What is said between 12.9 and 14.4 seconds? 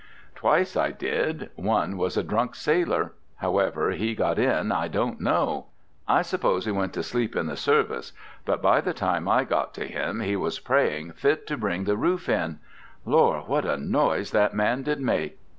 Lor'! what a noise